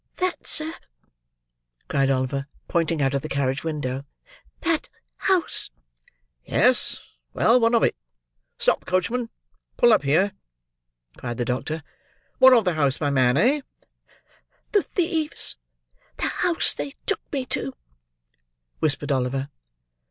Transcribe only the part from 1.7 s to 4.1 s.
cried Oliver, pointing out of the carriage window.